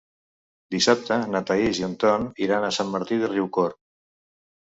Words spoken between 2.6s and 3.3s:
a Sant Martí de